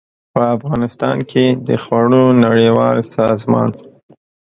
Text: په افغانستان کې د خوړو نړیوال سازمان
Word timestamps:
په 0.33 0.41
افغانستان 0.55 1.17
کې 1.29 1.45
د 1.67 1.69
خوړو 1.83 2.23
نړیوال 2.45 2.97
سازمان 3.15 3.69